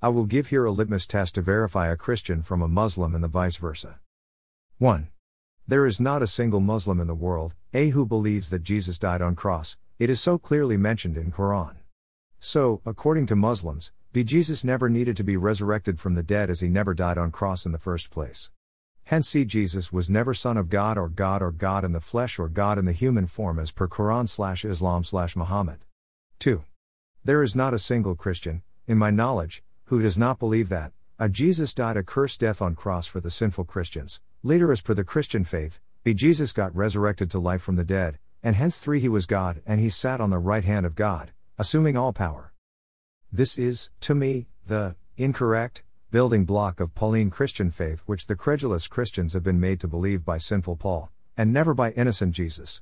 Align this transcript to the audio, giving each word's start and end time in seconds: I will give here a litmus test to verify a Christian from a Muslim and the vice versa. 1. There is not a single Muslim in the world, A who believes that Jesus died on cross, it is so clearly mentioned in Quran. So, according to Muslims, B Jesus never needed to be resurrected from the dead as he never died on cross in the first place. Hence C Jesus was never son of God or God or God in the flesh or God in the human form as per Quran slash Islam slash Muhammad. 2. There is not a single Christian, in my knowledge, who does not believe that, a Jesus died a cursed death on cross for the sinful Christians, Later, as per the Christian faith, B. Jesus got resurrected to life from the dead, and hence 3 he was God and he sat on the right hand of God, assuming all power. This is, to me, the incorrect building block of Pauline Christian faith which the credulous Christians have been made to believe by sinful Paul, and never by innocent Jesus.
I 0.00 0.10
will 0.10 0.26
give 0.26 0.48
here 0.48 0.64
a 0.64 0.70
litmus 0.70 1.08
test 1.08 1.34
to 1.34 1.42
verify 1.42 1.88
a 1.88 1.96
Christian 1.96 2.42
from 2.42 2.62
a 2.62 2.68
Muslim 2.68 3.16
and 3.16 3.24
the 3.24 3.26
vice 3.26 3.56
versa. 3.56 3.98
1. 4.78 5.08
There 5.66 5.86
is 5.86 5.98
not 5.98 6.22
a 6.22 6.28
single 6.28 6.60
Muslim 6.60 7.00
in 7.00 7.08
the 7.08 7.16
world, 7.16 7.56
A 7.74 7.88
who 7.88 8.06
believes 8.06 8.50
that 8.50 8.62
Jesus 8.62 8.96
died 8.96 9.20
on 9.20 9.34
cross, 9.34 9.76
it 9.98 10.08
is 10.08 10.20
so 10.20 10.38
clearly 10.38 10.76
mentioned 10.76 11.16
in 11.16 11.32
Quran. 11.32 11.78
So, 12.38 12.80
according 12.86 13.26
to 13.26 13.34
Muslims, 13.34 13.90
B 14.12 14.22
Jesus 14.22 14.62
never 14.62 14.88
needed 14.88 15.16
to 15.16 15.24
be 15.24 15.36
resurrected 15.36 15.98
from 15.98 16.14
the 16.14 16.22
dead 16.22 16.48
as 16.48 16.60
he 16.60 16.68
never 16.68 16.94
died 16.94 17.18
on 17.18 17.32
cross 17.32 17.66
in 17.66 17.72
the 17.72 17.78
first 17.78 18.12
place. 18.12 18.52
Hence 19.06 19.28
C 19.28 19.44
Jesus 19.44 19.92
was 19.92 20.08
never 20.08 20.32
son 20.32 20.56
of 20.56 20.68
God 20.68 20.96
or 20.96 21.08
God 21.08 21.42
or 21.42 21.50
God 21.50 21.84
in 21.84 21.90
the 21.90 22.00
flesh 22.00 22.38
or 22.38 22.48
God 22.48 22.78
in 22.78 22.84
the 22.84 22.92
human 22.92 23.26
form 23.26 23.58
as 23.58 23.72
per 23.72 23.88
Quran 23.88 24.28
slash 24.28 24.64
Islam 24.64 25.02
slash 25.02 25.34
Muhammad. 25.34 25.80
2. 26.38 26.62
There 27.24 27.42
is 27.42 27.56
not 27.56 27.74
a 27.74 27.80
single 27.80 28.14
Christian, 28.14 28.62
in 28.86 28.96
my 28.96 29.10
knowledge, 29.10 29.64
who 29.88 30.00
does 30.00 30.16
not 30.16 30.38
believe 30.38 30.68
that, 30.70 30.92
a 31.18 31.28
Jesus 31.28 31.74
died 31.74 31.96
a 31.96 32.02
cursed 32.02 32.40
death 32.40 32.62
on 32.62 32.74
cross 32.74 33.06
for 33.06 33.20
the 33.20 33.30
sinful 33.30 33.64
Christians, 33.64 34.20
Later, 34.44 34.70
as 34.70 34.80
per 34.80 34.94
the 34.94 35.02
Christian 35.02 35.44
faith, 35.44 35.80
B. 36.04 36.14
Jesus 36.14 36.52
got 36.52 36.74
resurrected 36.74 37.28
to 37.32 37.40
life 37.40 37.60
from 37.60 37.74
the 37.74 37.82
dead, 37.82 38.18
and 38.40 38.54
hence 38.54 38.78
3 38.78 39.00
he 39.00 39.08
was 39.08 39.26
God 39.26 39.60
and 39.66 39.80
he 39.80 39.88
sat 39.88 40.20
on 40.20 40.30
the 40.30 40.38
right 40.38 40.62
hand 40.62 40.86
of 40.86 40.94
God, 40.94 41.32
assuming 41.58 41.96
all 41.96 42.12
power. 42.12 42.52
This 43.32 43.58
is, 43.58 43.90
to 44.02 44.14
me, 44.14 44.46
the 44.64 44.94
incorrect 45.16 45.82
building 46.12 46.44
block 46.44 46.78
of 46.78 46.94
Pauline 46.94 47.30
Christian 47.30 47.72
faith 47.72 48.04
which 48.06 48.28
the 48.28 48.36
credulous 48.36 48.86
Christians 48.86 49.32
have 49.32 49.42
been 49.42 49.58
made 49.58 49.80
to 49.80 49.88
believe 49.88 50.24
by 50.24 50.38
sinful 50.38 50.76
Paul, 50.76 51.10
and 51.36 51.52
never 51.52 51.74
by 51.74 51.90
innocent 51.90 52.32
Jesus. 52.32 52.76